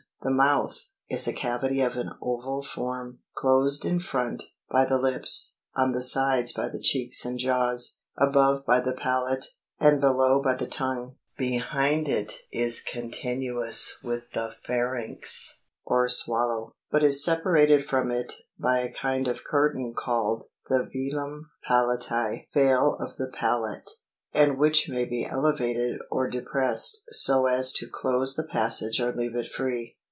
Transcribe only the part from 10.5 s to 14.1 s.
the tongue; behind it is continuous